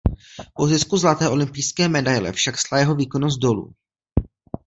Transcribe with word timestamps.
Po 0.55 0.67
zisku 0.67 0.97
zlaté 0.97 1.29
olympijské 1.29 1.85
medaile 1.89 2.31
však 2.33 2.55
šla 2.55 2.77
jeho 2.77 2.95
výkonnost 2.95 3.39
dolů. 3.39 3.71